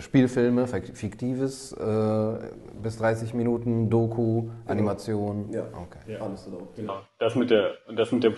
[0.00, 2.50] Spielfilme, Fiktives, äh,
[2.82, 5.50] bis 30 Minuten, Doku, Animation.
[5.52, 5.98] Ja, okay.
[6.12, 6.20] Ja.
[6.20, 6.76] alles erlaubt.
[6.76, 7.00] Genau.
[7.18, 8.34] Das mit, der, das mit der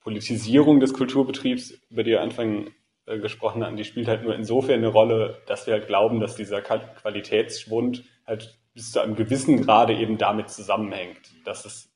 [0.00, 2.68] Politisierung des Kulturbetriebs, über die wir Anfang
[3.06, 6.36] äh, gesprochen hatten, die spielt halt nur insofern eine Rolle, dass wir halt glauben, dass
[6.36, 11.92] dieser Qualitätsschwund halt bis zu einem gewissen Grade eben damit zusammenhängt, dass es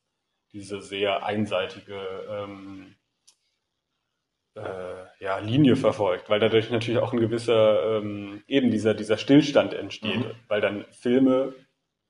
[0.53, 1.95] diese sehr einseitige
[2.29, 2.95] ähm,
[4.55, 9.75] äh, ja, Linie verfolgt, weil dadurch natürlich auch ein gewisser, ähm, eben dieser, dieser Stillstand
[9.75, 10.35] entsteht, mhm.
[10.49, 11.55] weil dann Filme,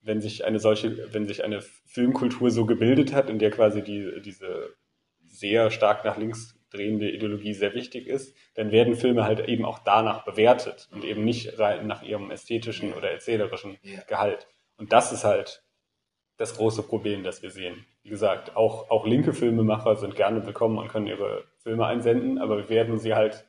[0.01, 4.21] wenn sich eine solche, wenn sich eine Filmkultur so gebildet hat, in der quasi die,
[4.23, 4.75] diese
[5.27, 9.81] sehr stark nach links drehende Ideologie sehr wichtig ist, dann werden Filme halt eben auch
[9.81, 14.47] danach bewertet und eben nicht nach ihrem ästhetischen oder erzählerischen Gehalt.
[14.77, 15.65] Und das ist halt
[16.41, 17.85] das große Problem, das wir sehen.
[18.03, 22.57] Wie gesagt, auch, auch linke Filmemacher sind gerne willkommen und können ihre Filme einsenden, aber
[22.57, 23.45] wir werden sie halt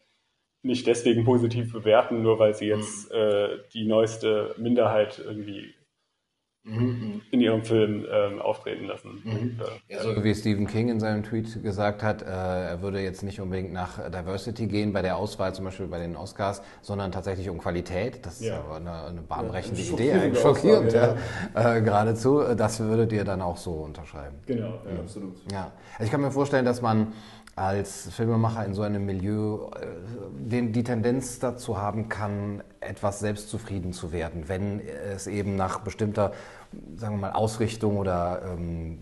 [0.61, 3.17] nicht deswegen positiv bewerten, nur weil sie jetzt mhm.
[3.17, 5.73] äh, die neueste Minderheit irgendwie
[6.63, 7.21] mhm.
[7.31, 9.21] in ihrem Film ähm, auftreten lassen.
[9.23, 9.31] Mhm.
[9.31, 13.01] Und, äh, ja, so wie Stephen King in seinem Tweet gesagt hat, äh, er würde
[13.01, 17.11] jetzt nicht unbedingt nach Diversity gehen bei der Auswahl, zum Beispiel bei den Oscars, sondern
[17.11, 18.25] tatsächlich um Qualität.
[18.25, 21.15] Das ist ja aber eine, eine bahnbrechende ja, Idee, eigentlich schockierend, ja.
[21.53, 22.41] Äh, geradezu.
[22.55, 24.37] Das würdet ihr dann auch so unterschreiben.
[24.45, 25.35] Genau, ja, absolut.
[25.51, 27.13] Ja, also ich kann mir vorstellen, dass man
[27.61, 29.85] als Filmemacher in so einem Milieu äh,
[30.33, 34.81] den, die Tendenz dazu haben kann, etwas selbstzufrieden zu werden, wenn
[35.13, 36.33] es eben nach bestimmter,
[36.97, 38.97] sagen wir mal, Ausrichtung oder ähm,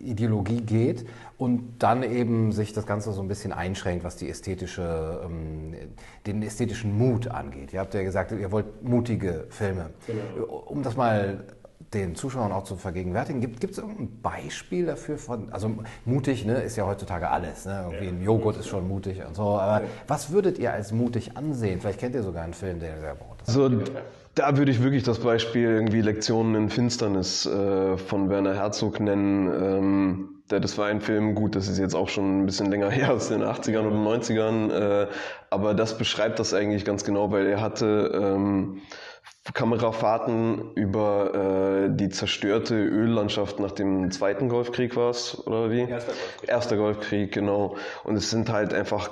[0.00, 1.06] Ideologie geht
[1.38, 5.74] und dann eben sich das Ganze so ein bisschen einschränkt, was die ästhetische, ähm,
[6.26, 7.72] den ästhetischen Mut angeht.
[7.72, 9.90] Ihr habt ja gesagt, ihr wollt mutige Filme.
[10.06, 10.44] Genau.
[10.66, 11.44] Um das mal
[11.92, 13.40] den Zuschauern auch zu vergegenwärtigen.
[13.40, 15.70] Gibt es irgendein Beispiel dafür von, also
[16.04, 17.82] mutig ne, ist ja heutzutage alles, ne?
[17.84, 18.12] irgendwie ja.
[18.12, 19.90] ein Joghurt ist schon mutig und so, aber ja.
[20.06, 21.80] was würdet ihr als mutig ansehen?
[21.80, 23.46] Vielleicht kennt ihr sogar einen Film, der sehr braucht.
[23.46, 23.70] So,
[24.34, 29.48] da würde ich wirklich das Beispiel irgendwie Lektionen in Finsternis äh, von Werner Herzog nennen.
[29.48, 33.12] Ähm, das war ein Film, gut, das ist jetzt auch schon ein bisschen länger her,
[33.12, 35.06] aus den 80ern oder 90ern, äh,
[35.50, 38.80] aber das beschreibt das eigentlich ganz genau, weil er hatte ähm,
[39.54, 45.80] Kamerafahrten über äh, die zerstörte Öllandschaft nach dem Zweiten Golfkrieg war es, oder wie?
[45.80, 46.48] Erster Golfkrieg.
[46.48, 47.76] Erster Golfkrieg, genau.
[48.04, 49.10] Und es sind halt einfach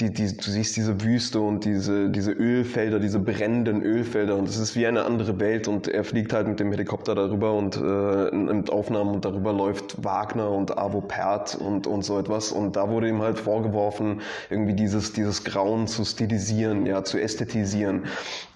[0.00, 4.56] die, die, du siehst diese Wüste und diese, diese Ölfelder, diese brennenden Ölfelder und es
[4.56, 8.34] ist wie eine andere Welt und er fliegt halt mit dem Helikopter darüber und äh,
[8.34, 12.90] nimmt Aufnahmen und darüber läuft Wagner und Avo Pärt und, und so etwas und da
[12.90, 18.04] wurde ihm halt vorgeworfen, irgendwie dieses, dieses Grauen zu stilisieren, ja, zu ästhetisieren.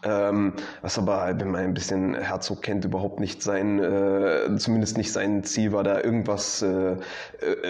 [0.04, 5.12] Ähm, was aber, wenn man ein bisschen Herzog kennt, überhaupt nicht sein, äh, zumindest nicht
[5.12, 6.96] sein Ziel war, da irgendwas, äh, äh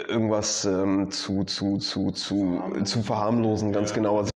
[0.09, 3.97] irgendwas ähm, zu, zu, zu, zu, zu verharmlosen, ganz ja.
[3.97, 4.19] genau.
[4.19, 4.31] Also,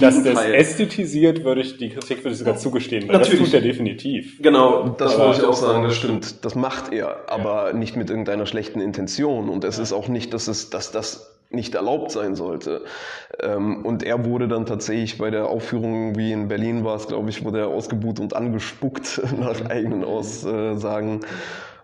[0.00, 3.40] dass das ästhetisiert, würde ich, die Kritik würde ich sogar zugestehen, weil Natürlich.
[3.40, 4.40] das tut er definitiv.
[4.40, 6.44] Genau, das wollte ich auch sagen, das stimmt.
[6.44, 7.72] Das macht er, aber ja.
[7.72, 9.48] nicht mit irgendeiner schlechten Intention.
[9.48, 9.82] Und es ja.
[9.82, 12.82] ist auch nicht, dass es, dass das nicht erlaubt sein sollte.
[13.40, 17.30] Ähm, und er wurde dann tatsächlich bei der Aufführung, wie in Berlin war es, glaube
[17.30, 21.20] ich, wurde er ausgebuht und angespuckt nach eigenen Aussagen.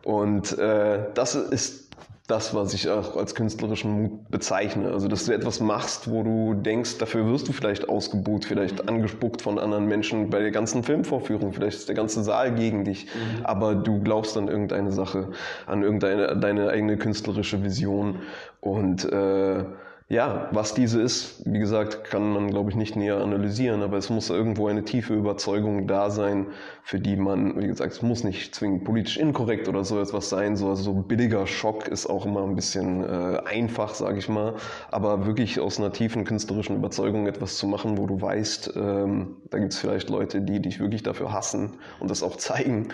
[0.05, 1.91] Und äh, das ist
[2.33, 4.90] das, was ich auch als künstlerischen Mut bezeichne.
[4.90, 9.42] Also, dass du etwas machst, wo du denkst, dafür wirst du vielleicht ausgebucht, vielleicht angespuckt
[9.42, 13.45] von anderen Menschen bei der ganzen Filmvorführung, vielleicht ist der ganze Saal gegen dich, mhm.
[13.45, 15.29] aber du glaubst an irgendeine Sache,
[15.66, 18.23] an irgendeine deine eigene künstlerische Vision
[18.61, 19.64] und äh,
[20.12, 24.11] ja, was diese ist, wie gesagt, kann man, glaube ich, nicht näher analysieren, aber es
[24.11, 26.48] muss irgendwo eine tiefe Überzeugung da sein,
[26.83, 30.55] für die man, wie gesagt, es muss nicht zwingend politisch inkorrekt oder so etwas sein,
[30.55, 34.57] so, also so billiger Schock ist auch immer ein bisschen äh, einfach, sage ich mal,
[34.90, 39.59] aber wirklich aus einer tiefen künstlerischen Überzeugung etwas zu machen, wo du weißt, ähm, da
[39.61, 42.88] gibt es vielleicht Leute, die dich wirklich dafür hassen und das auch zeigen,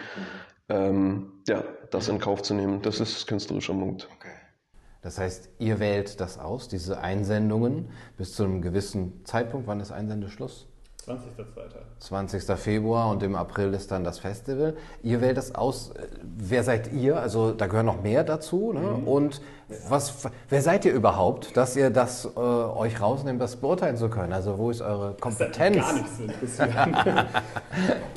[0.69, 4.09] ähm, ja, das in Kauf zu nehmen, das ist künstlerischer Mut.
[4.19, 4.38] Okay.
[5.03, 9.67] Das heißt, ihr wählt das aus, diese Einsendungen, bis zu einem gewissen Zeitpunkt.
[9.67, 10.67] Wann ist Einsendeschluss?
[11.07, 11.19] 20.02.
[12.01, 12.59] 20.
[12.59, 14.77] Februar und im April ist dann das Festival.
[15.03, 15.93] Ihr wählt das aus.
[16.23, 17.19] Wer seid ihr?
[17.19, 18.73] Also da gehören noch mehr dazu.
[18.73, 18.81] Ne?
[18.81, 19.09] Mhm.
[19.09, 19.41] Und
[19.91, 24.33] was, wer seid ihr überhaupt, dass ihr das äh, euch rausnehmt, das beurteilen zu können?
[24.33, 25.77] Also wo ist eure Kompetenz?
[26.41, 27.05] Das gar nichts.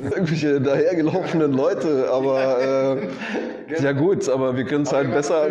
[0.00, 5.48] Irgendwelche dahergelaufenen Leute, aber äh, ja gut, aber wir können es halt besser.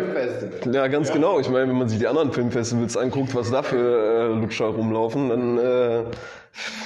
[0.72, 1.14] Ja, ganz ja.
[1.14, 1.38] genau.
[1.38, 5.28] Ich meine, wenn man sich die anderen Filmfestivals anguckt, was da für äh, Lutscher rumlaufen,
[5.28, 6.04] dann äh,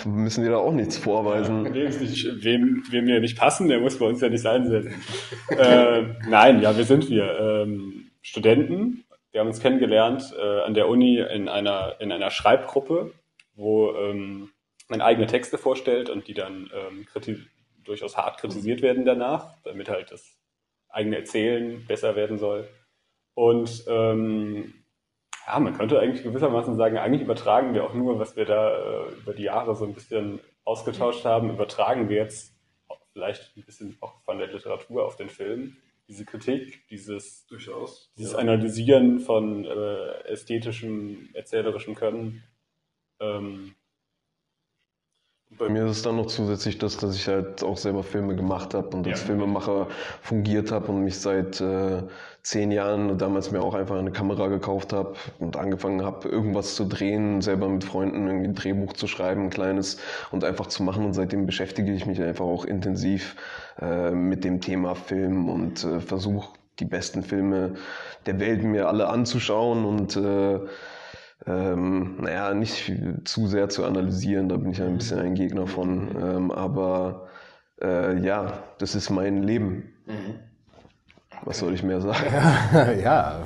[0.05, 1.75] müssen wir da auch nichts vorweisen.
[1.75, 4.93] Ja, nicht, wem, wem wir nicht passen, der muss bei uns ja nicht einsetzen.
[5.59, 7.41] äh, nein, ja, wir sind wir.
[7.41, 9.05] Ähm, Studenten,
[9.37, 13.13] wir haben uns kennengelernt äh, an der Uni in einer, in einer Schreibgruppe,
[13.55, 14.49] wo ähm,
[14.89, 17.07] man eigene Texte vorstellt und die dann ähm,
[17.85, 20.39] durchaus hart kritisiert werden danach, damit halt das
[20.89, 22.67] eigene Erzählen besser werden soll.
[23.35, 24.73] Und ähm,
[25.47, 29.13] ja, man könnte eigentlich gewissermaßen sagen, eigentlich übertragen wir auch nur, was wir da äh,
[29.19, 32.55] über die Jahre so ein bisschen ausgetauscht haben, übertragen wir jetzt
[33.13, 35.77] vielleicht ein bisschen auch von der Literatur auf den Film.
[36.09, 38.39] Diese Kritik, dieses, Durchaus, dieses ja.
[38.39, 42.45] Analysieren von äh, ästhetischem, erzählerischem Können.
[43.19, 43.75] Ähm,
[45.51, 48.75] bei mir ist es dann noch zusätzlich das, dass ich halt auch selber Filme gemacht
[48.75, 49.27] habe und als ja.
[49.27, 49.89] Filmemacher
[50.21, 52.03] fungiert habe und mich seit äh,
[52.43, 56.85] zehn Jahren damals mir auch einfach eine Kamera gekauft habe und angefangen habe, irgendwas zu
[56.85, 59.99] drehen, selber mit Freunden irgendwie ein Drehbuch zu schreiben, ein kleines
[60.31, 61.05] und einfach zu machen.
[61.05, 63.37] Und seitdem beschäftige ich mich einfach auch intensiv
[63.81, 67.75] äh, mit dem Thema Film und äh, versuche die besten Filme
[68.27, 70.61] der Welt mir alle anzuschauen und äh,
[71.45, 72.93] ähm, naja, nicht
[73.25, 76.09] zu sehr zu analysieren, da bin ich ein bisschen ein Gegner von.
[76.21, 77.29] Ähm, aber
[77.83, 79.93] äh, ja, das ist mein Leben.
[80.07, 80.41] Mhm.
[81.45, 82.25] Was soll ich mehr sagen?
[83.03, 83.41] ja,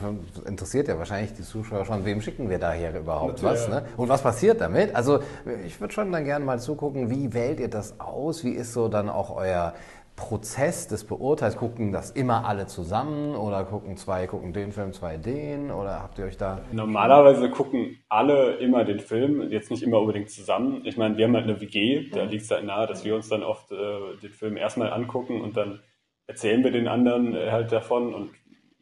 [0.46, 3.68] interessiert ja wahrscheinlich die Zuschauer schon, wem schicken wir da hier überhaupt Natürlich, was?
[3.68, 3.82] Ne?
[3.96, 4.94] Und was passiert damit?
[4.94, 5.20] Also
[5.66, 8.44] ich würde schon dann gerne mal zugucken, wie wählt ihr das aus?
[8.44, 9.74] Wie ist so dann auch euer
[10.20, 11.56] Prozess des Beurteils?
[11.56, 15.70] Gucken das immer alle zusammen oder gucken zwei, gucken den Film, zwei den?
[15.70, 16.60] Oder habt ihr euch da.
[16.72, 20.82] Normalerweise gucken alle immer den Film, jetzt nicht immer unbedingt zusammen.
[20.84, 23.30] Ich meine, wir haben halt eine WG, da liegt es halt nahe, dass wir uns
[23.30, 25.80] dann oft äh, den Film erstmal angucken und dann
[26.26, 28.30] erzählen wir den anderen halt davon und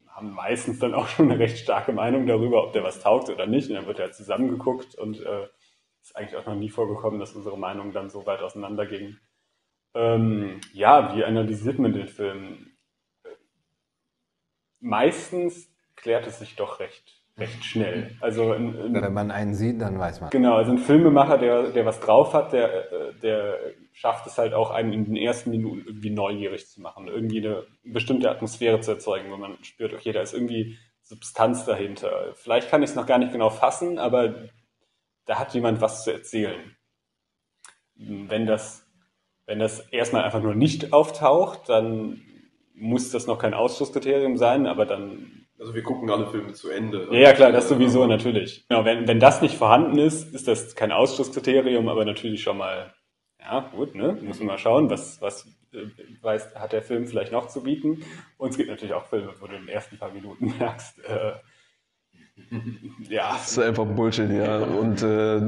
[0.09, 3.47] haben meistens dann auch schon eine recht starke Meinung darüber, ob der was taugt oder
[3.47, 3.69] nicht.
[3.69, 5.47] Und dann wird er halt zusammengeguckt und äh,
[6.03, 9.21] ist eigentlich auch noch nie vorgekommen, dass unsere Meinungen dann so weit auseinandergingen.
[9.95, 12.73] Ähm, ja, wie analysiert man den Film?
[14.81, 18.17] Meistens klärt es sich doch recht, recht schnell.
[18.21, 20.31] Also ein, ein, wenn man einen sieht, dann weiß man.
[20.31, 23.59] Genau, also ein Filmemacher, der, der was drauf hat, der, der
[23.93, 27.65] schafft es halt auch, einen in den ersten Minuten irgendwie neugierig zu machen, irgendwie eine
[27.83, 32.35] bestimmte Atmosphäre zu erzeugen, wo man spürt, okay, da ist irgendwie Substanz dahinter.
[32.35, 34.49] Vielleicht kann ich es noch gar nicht genau fassen, aber
[35.25, 36.77] da hat jemand was zu erzählen.
[37.97, 38.88] Wenn das
[39.49, 42.21] wenn das erstmal einfach nur nicht auftaucht, dann
[42.75, 45.47] muss das noch kein Ausschlusskriterium sein, aber dann.
[45.59, 47.09] Also wir gucken alle Filme zu Ende.
[47.11, 48.65] Ja, ja klar, das sowieso natürlich.
[48.69, 52.95] Genau, wenn, wenn das nicht vorhanden ist, ist das kein Ausschlusskriterium, aber natürlich schon mal,
[53.41, 54.17] ja gut, ne?
[54.23, 55.87] Muss man mal schauen, was, was äh,
[56.23, 58.05] weiß, hat der Film vielleicht noch zu bieten.
[58.37, 61.33] Und es gibt natürlich auch Filme, wo du in den ersten paar Minuten merkst, äh,
[63.09, 63.33] ja.
[63.33, 64.59] Das ist einfach Bullshit, ja.
[64.59, 65.41] Und äh,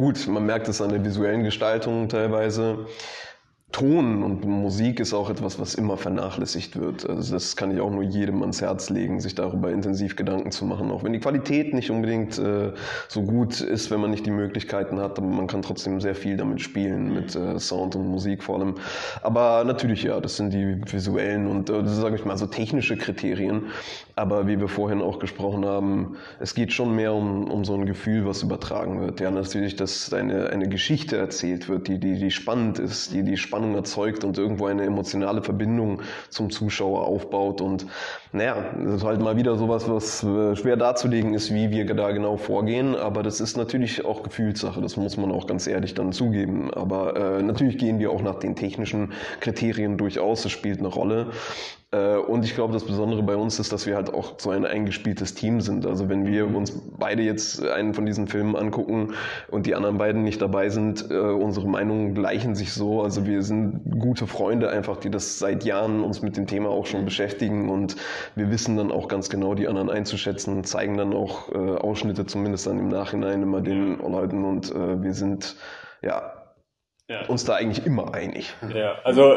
[0.00, 2.86] gut, man merkt es an der visuellen Gestaltung teilweise.
[3.72, 7.08] Ton und Musik ist auch etwas, was immer vernachlässigt wird.
[7.08, 10.64] Also das kann ich auch nur jedem ans Herz legen, sich darüber intensiv Gedanken zu
[10.64, 10.90] machen.
[10.90, 12.72] Auch wenn die Qualität nicht unbedingt äh,
[13.06, 16.36] so gut ist, wenn man nicht die Möglichkeiten hat, aber man kann trotzdem sehr viel
[16.36, 18.74] damit spielen, mit äh, Sound und Musik vor allem.
[19.22, 23.66] Aber natürlich ja, das sind die visuellen und äh, sage ich mal so technische Kriterien.
[24.16, 27.86] Aber wie wir vorhin auch gesprochen haben, es geht schon mehr um, um so ein
[27.86, 29.20] Gefühl, was übertragen wird.
[29.20, 33.36] Ja, natürlich, dass eine, eine Geschichte erzählt wird, die, die, die spannend ist, die, die
[33.36, 37.60] spannend Spannung erzeugt und irgendwo eine emotionale Verbindung zum Zuschauer aufbaut.
[37.60, 37.86] Und
[38.32, 42.10] naja, das ist halt mal wieder sowas, was äh, schwer darzulegen ist, wie wir da
[42.10, 42.96] genau vorgehen.
[42.96, 46.72] Aber das ist natürlich auch Gefühlssache, das muss man auch ganz ehrlich dann zugeben.
[46.72, 51.26] Aber äh, natürlich gehen wir auch nach den technischen Kriterien durchaus, das spielt eine Rolle.
[51.92, 54.64] Äh, und ich glaube, das Besondere bei uns ist, dass wir halt auch so ein
[54.64, 55.86] eingespieltes Team sind.
[55.86, 59.14] Also wenn wir uns beide jetzt einen von diesen Filmen angucken
[59.48, 63.02] und die anderen beiden nicht dabei sind, äh, unsere Meinungen gleichen sich so.
[63.02, 66.86] Also wir sind gute Freunde einfach, die das seit Jahren uns mit dem Thema auch
[66.86, 67.96] schon beschäftigen und
[68.36, 72.66] wir wissen dann auch ganz genau die anderen einzuschätzen, zeigen dann auch äh, Ausschnitte zumindest
[72.66, 75.56] dann im Nachhinein immer den Leuten und wir sind
[76.02, 76.32] ja,
[77.08, 77.26] ja.
[77.26, 78.54] uns da eigentlich immer einig.
[78.74, 79.36] Ja, also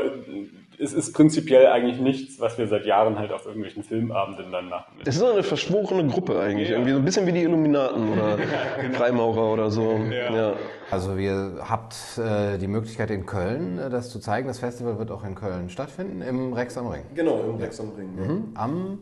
[0.79, 4.93] es ist prinzipiell eigentlich nichts, was wir seit Jahren halt auf irgendwelchen Filmabenden dann machen.
[5.05, 6.75] Es ist so eine verschworene Gruppe eigentlich, ja.
[6.75, 8.37] irgendwie so ein bisschen wie die Illuminaten oder
[8.81, 8.97] genau.
[8.97, 9.97] Freimaurer oder so.
[10.09, 10.35] Ja.
[10.35, 10.53] ja.
[10.91, 14.47] Also ihr habt äh, die Möglichkeit in Köln äh, das zu zeigen.
[14.47, 17.03] Das Festival wird auch in Köln stattfinden, im Rex am Ring.
[17.15, 18.15] Genau, im Rex am Ring.
[18.15, 18.51] Mhm.
[18.55, 18.99] Am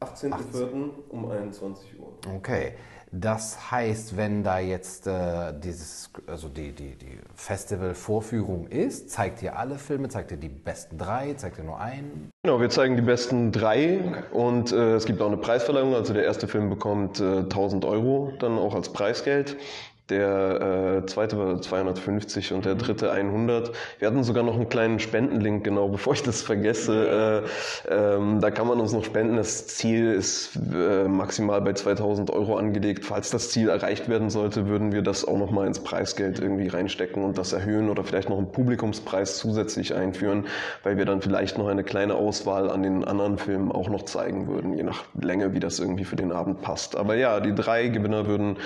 [0.00, 0.90] 18.04.
[1.10, 2.12] um 21 Uhr.
[2.36, 2.72] Okay.
[3.14, 9.58] Das heißt, wenn da jetzt äh, dieses, also die, die, die Festival-Vorführung ist, zeigt ihr
[9.58, 12.30] alle Filme, zeigt ihr die besten drei, zeigt ihr nur einen?
[12.42, 15.94] Genau, wir zeigen die besten drei und äh, es gibt auch eine Preisverleihung.
[15.94, 19.58] Also der erste Film bekommt äh, 1000 Euro dann auch als Preisgeld.
[20.08, 23.70] Der äh, zweite war 250 und der dritte 100.
[24.00, 27.44] Wir hatten sogar noch einen kleinen Spendenlink, genau, bevor ich das vergesse.
[27.88, 29.36] Äh, ähm, da kann man uns noch spenden.
[29.36, 33.04] Das Ziel ist äh, maximal bei 2000 Euro angelegt.
[33.04, 36.66] Falls das Ziel erreicht werden sollte, würden wir das auch noch mal ins Preisgeld irgendwie
[36.66, 40.46] reinstecken und das erhöhen oder vielleicht noch einen Publikumspreis zusätzlich einführen,
[40.82, 44.48] weil wir dann vielleicht noch eine kleine Auswahl an den anderen Filmen auch noch zeigen
[44.48, 46.96] würden, je nach Länge, wie das irgendwie für den Abend passt.
[46.96, 48.56] Aber ja, die drei Gewinner würden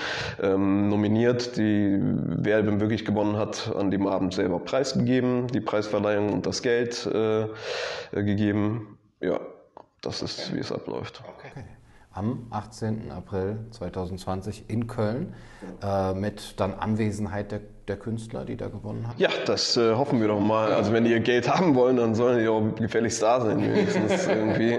[0.43, 1.57] ähm, nominiert nominiert.
[1.57, 1.99] Die,
[2.45, 7.47] wer wirklich gewonnen hat, an dem Abend selber preisgegeben, die Preisverleihung und das Geld äh,
[8.13, 8.99] gegeben.
[9.21, 9.41] Ja,
[10.03, 10.57] das ist, okay.
[10.57, 11.23] wie es abläuft.
[11.37, 11.65] Okay.
[12.17, 13.11] Am 18.
[13.11, 15.35] April 2020 in Köln
[15.83, 19.15] äh, mit dann Anwesenheit der der Künstler, die da gewonnen haben?
[19.19, 20.73] Ja, das äh, hoffen wir doch mal.
[20.73, 24.27] Also wenn die ihr Geld haben wollen, dann sollen die auch gefälligst da sein wenigstens
[24.29, 24.79] irgendwie.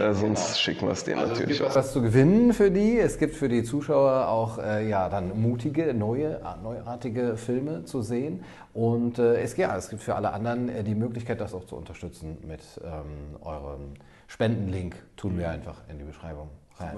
[0.00, 1.76] Äh, sonst schicken wir es denen also natürlich es gibt auch.
[1.76, 2.98] was zu gewinnen für die.
[2.98, 8.44] Es gibt für die Zuschauer auch äh, ja, dann mutige, neue, neuartige Filme zu sehen.
[8.72, 11.76] Und äh, es, ja, es gibt für alle anderen äh, die Möglichkeit, das auch zu
[11.76, 13.94] unterstützen mit ähm, eurem
[14.28, 14.96] Spendenlink.
[15.16, 16.96] Tun wir einfach in die Beschreibung rein.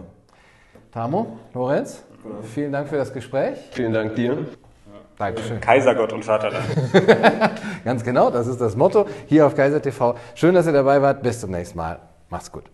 [0.92, 2.02] Tamo, Lorenz,
[2.54, 3.58] vielen Dank für das Gespräch.
[3.72, 4.46] Vielen Dank dir.
[5.18, 5.60] Dankeschön.
[5.60, 6.64] Kaisergott und Vaterland.
[7.84, 10.14] Ganz genau, das ist das Motto hier auf Kaiser TV.
[10.34, 11.22] Schön, dass ihr dabei wart.
[11.22, 11.98] Bis zum nächsten Mal.
[12.30, 12.64] Macht's gut.